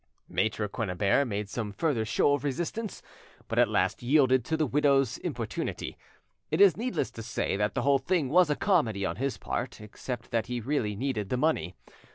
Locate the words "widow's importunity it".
4.65-6.59